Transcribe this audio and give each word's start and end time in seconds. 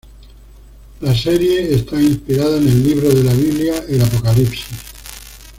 La 1.01 1.13
serie 1.15 1.75
está 1.75 2.01
inspirada 2.01 2.57
en 2.57 2.67
el 2.67 2.83
libro 2.83 3.09
de 3.09 3.23
la 3.23 3.33
Biblia 3.35 3.85
el 3.87 4.01
Apocalipsis. 4.01 4.65